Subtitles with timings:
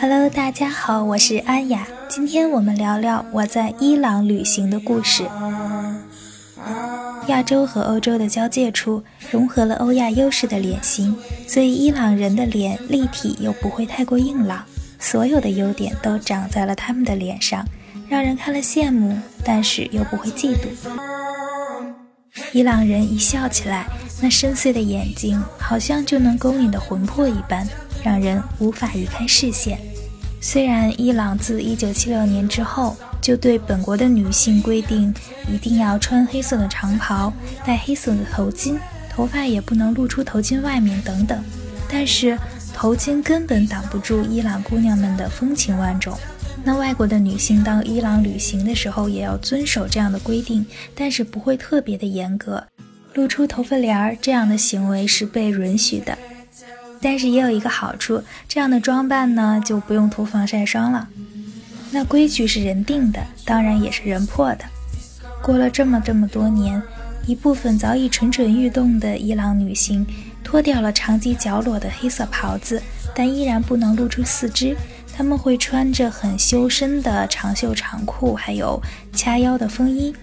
[0.00, 1.86] Hello，大家好，我是安雅。
[2.08, 5.24] 今天我们聊聊我在伊朗旅行的故事。
[7.28, 11.16] 亚洲和欧洲的交界处，融合了欧亚优势的脸型，
[11.46, 14.64] 所以伊朗人的脸立体又不会太过硬朗，
[14.98, 17.64] 所有的优点都长在了他们的脸上，
[18.08, 20.66] 让人看了羡慕，但是又不会嫉妒。
[22.52, 23.86] 伊朗人一笑起来，
[24.22, 27.66] 那深邃的眼睛好像就能勾引的魂魄一般，
[28.04, 29.80] 让人无法移开视线。
[30.40, 35.12] 虽然伊朗自1976年之后就对本国的女性规定
[35.52, 37.32] 一定要穿黑色的长袍、
[37.66, 38.78] 戴黑色的头巾，
[39.10, 41.42] 头发也不能露出头巾外面等等，
[41.88, 42.38] 但是
[42.72, 46.16] 头巾根本挡不住伊朗姑娘们的风情万种。
[46.64, 50.64] 那外国的女性到伊朗旅行的时候也要遵守这样的规定，
[50.94, 52.64] 但是不会特别的严格，
[53.14, 56.16] 露出头发帘儿这样的行为是被允许的。
[57.00, 61.08] 但是也有一个好处，这样的装扮呢就不用涂防晒霜了。
[61.90, 64.64] 那规矩是人定的，当然也是人破的。
[65.42, 66.80] 过了这么这么多年，
[67.26, 70.06] 一部分早已蠢蠢欲动的伊朗女性
[70.44, 72.80] 脱掉了长及脚裸的黑色袍子，
[73.14, 74.76] 但依然不能露出四肢。
[75.14, 78.80] 她们会穿着很修身的长袖长裤，还有
[79.12, 80.14] 掐腰的风衣，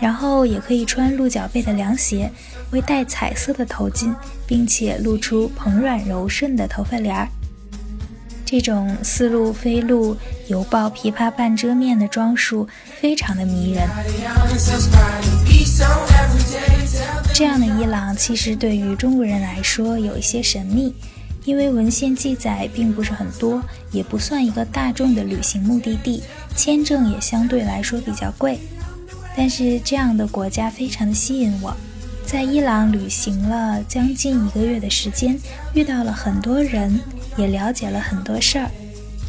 [0.00, 2.30] 然后也可以穿鹿角背的凉鞋。
[2.68, 4.12] 会戴彩色的头巾，
[4.44, 7.28] 并且露出蓬软柔顺的头发帘儿。
[8.44, 10.16] 这种似露非露、
[10.48, 12.68] 犹抱琵琶半遮面的装束，
[13.00, 13.88] 非常的迷人。
[17.32, 20.92] 这样的伊朗其实对于中国人来说有一些神秘，
[21.44, 26.22] 因为文献记载并不是很多，也不算一个大众的旅行目的地，
[26.56, 28.58] 签证也相对来说比较贵。
[29.36, 31.76] 但是这样的国家非常的吸引我。
[32.24, 35.38] 在伊朗旅行了将近一个月的时间，
[35.74, 36.98] 遇到了很多人，
[37.36, 38.68] 也了解了很多事儿，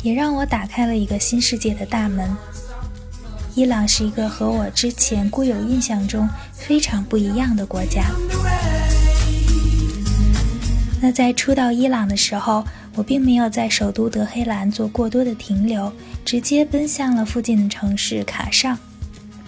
[0.02, 2.28] 也让我打开了一个新世界的大门。
[3.54, 8.06] 伊朗是一个和我之前固有印象中非常不一样的国家。
[11.02, 12.64] 那在初到伊朗的时候，
[12.96, 15.92] 我并没有在首都德黑兰做过多的停留，
[16.26, 18.78] 直接奔向了附近的城市卡尚。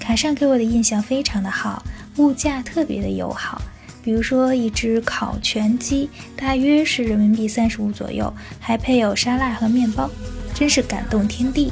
[0.09, 1.83] 卡上给我的印象非常的好。
[2.17, 3.61] 物价特别的友好，
[4.03, 10.09] 比如说一只烤全鸡大约是人民币三十五左右，还配有沙拉和面包，
[10.51, 11.71] 真是感动天地。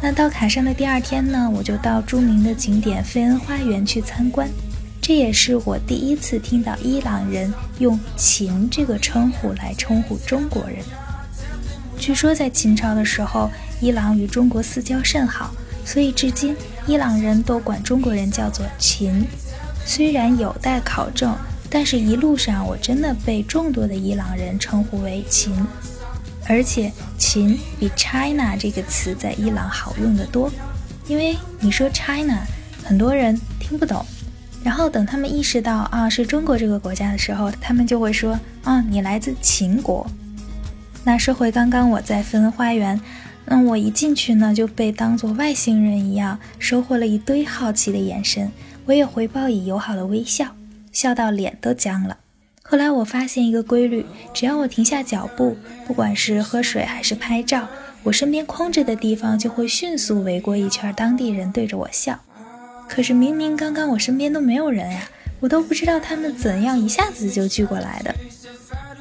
[0.00, 4.48] 那到卡上的第二天呢，我就到著名的景点费恩花园去参观，
[5.02, 10.78] 这也是我第一次听到伊朗人用“秦”这个称呼来称呼中国人。
[11.98, 13.50] 据说在秦朝的时候，
[13.82, 15.54] 伊朗与中国私交甚好。
[15.84, 19.26] 所以，至今伊朗人都管中国人叫做“秦”，
[19.84, 21.36] 虽然有待考证，
[21.68, 25.52] 但是一路上我真的被众多的伊朗人称呼为“秦”，
[26.48, 30.48] 而且“秦”比 “China” 这个词在伊朗好用的多，
[31.08, 32.38] 因为你说 “China”，
[32.84, 34.06] 很多人听不懂，
[34.62, 40.06] 然后等他们意识到啊是中国这个国家的时候，他们就会说啊你来自秦国。
[41.02, 43.00] 那说回刚刚我在分花园。
[43.48, 48.50] 那我一进去呢，就被当作外星人一样，收获了一堆好奇的眼神。
[48.84, 50.54] 我也回报以友好的微笑，
[50.92, 52.18] 笑到脸都僵了。
[52.62, 54.04] 后来我发现一个规律：
[54.34, 55.56] 只要我停下脚步，
[55.86, 57.68] 不管是喝水还是拍照，
[58.02, 62.18] 我身边空着的地方就会迅速围过一圈当地人对着我笑。
[62.88, 65.08] 可是明明刚刚我身边都没有人呀，
[65.38, 68.12] 我都不知道他们怎样一下子就聚过来的。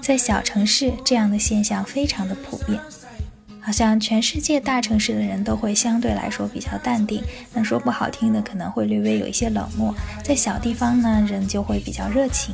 [0.02, 2.80] 在小城市，这样的现象非常的普遍。
[3.66, 9.92] 好像全世界大城市的人都会相对来说比较淡定，那说不好听的可能会略微有一些冷漠，
[10.24, 12.54] 在小地方呢，人就会比较热情。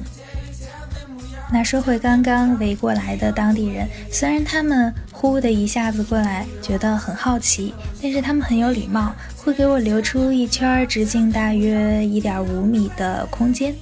[1.52, 13.76] 那说回刚刚围过来的当地人，虽然他们呼的一下子过来，觉得很好奇，但是他们很有礼貌，会给我留出一圈直径大约一点五米的空间。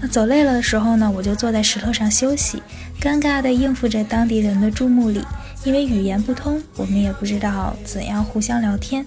[0.00, 2.60] 那走累了的时候呢，我就坐在石头上休息，
[3.00, 5.22] 尴尬地应付着当地人的注目礼。
[5.64, 9.04] 因为语言不通，我们也不知道怎样互相聊天。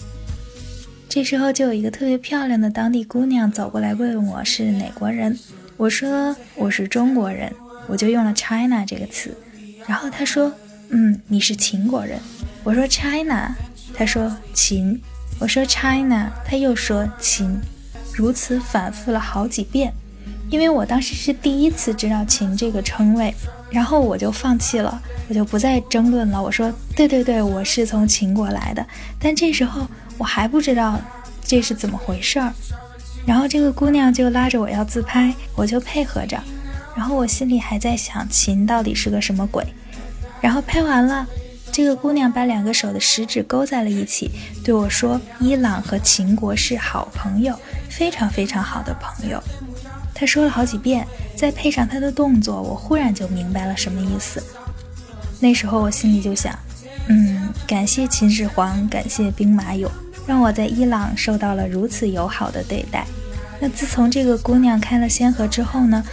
[1.09, 5.37] 这时候就有一个特别漂亮的当地姑娘走过来问我是哪国人，
[5.77, 7.53] 我说我是中国人，
[7.87, 9.35] 我就用了 China 这个词。
[9.85, 10.51] 然后她说，
[10.89, 12.19] 嗯，你是秦国人。
[12.63, 13.53] 我说 China，
[13.93, 15.01] 她说秦。
[15.39, 17.59] 我说 China，她又说秦，
[18.13, 19.93] 如此反复了好几遍。
[20.49, 23.33] 因为我当时是第一次知道秦这个称谓，
[23.69, 25.01] 然后我就放弃了。
[25.27, 26.39] 我就不再争论了。
[26.39, 28.85] 我说：“对对对，我是从秦国来的。”
[29.19, 29.87] 但这时候
[30.19, 30.99] 我还不知道
[31.43, 32.53] 这是怎么回事儿。
[33.25, 36.39] 然后这个姑娘就拉着我要自拍，我就配合着。
[36.95, 39.65] 然后我心里还在想，秦到底是个什么鬼？
[40.39, 41.25] 然后拍完了，
[41.71, 44.29] 这个姑娘把两个手的食指勾在了一起，
[44.63, 47.59] 对我说：“伊朗和秦国是好朋友，
[47.89, 49.41] 非常非常好的朋友。”
[50.13, 54.41] 她说了好几遍，再配上她的动作，我忽然就明白了什么意思。
[55.39, 56.57] 那时候我心里就想，
[57.07, 59.89] 嗯，感谢秦始皇，感谢兵马俑，
[60.25, 63.05] 让我在伊朗受到了如此友好的对待。
[63.59, 66.03] 那自从这个姑娘开了先河之后呢？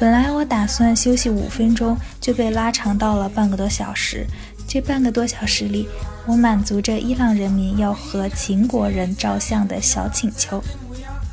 [0.00, 4.24] 本来我打算休息五分钟，就被拉长到了半个多小时。
[4.68, 5.88] 这半个多小时里，
[6.24, 10.62] 我满足着伊朗人民要和秦国人照相的小请求。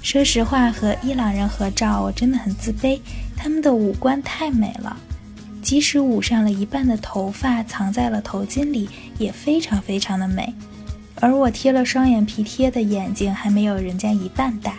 [0.06, 3.00] 说实话，和伊朗人合照，我真的很自卑。
[3.36, 4.96] 他们的五官太美了，
[5.64, 8.88] 即使捂上了一半的头发藏在了头巾里，
[9.18, 10.54] 也非常非常的美。
[11.20, 14.76] 而我贴了双眼皮贴的眼睛，还没有人家一半大。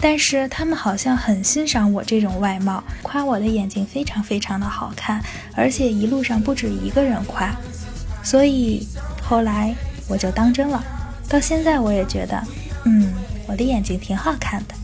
[0.00, 5.20] 但是他们好像很欣赏我这种外貌，夸我的眼睛非常非常的好看，
[5.56, 7.52] 而且一路上不止一个人夸，
[8.22, 8.86] 所以
[9.20, 9.74] 后来
[10.08, 10.80] 我就当真了。
[11.28, 12.40] 到现在我也觉得，
[12.84, 13.12] 嗯，
[13.46, 14.74] 我的眼睛挺好看的。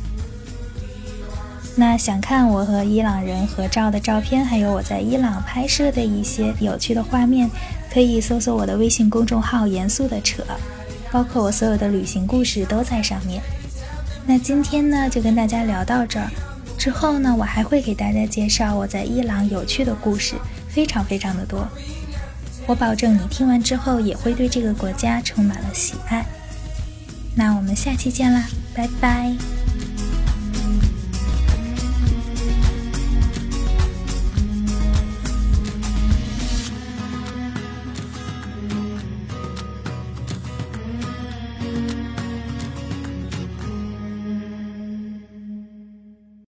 [1.77, 7.49] 那想看我和伊朗人合照的照片，还有我在伊朗拍摄的一些有趣的画面，
[7.93, 10.45] 可以搜索我的微信公众号“严肃的扯”，
[11.11, 13.41] 包括我所有的旅行故事都在上面。
[14.27, 16.29] 那今天呢，就跟大家聊到这儿。
[16.77, 20.35] 之后呢，我还会给大家介绍我在伊朗有趣的故事，
[20.69, 21.67] 非常非常的多。
[22.67, 26.27] 我保证你听完之后也会对这个国家充满了喜爱。
[27.35, 29.60] 那我们下期见啦，拜拜。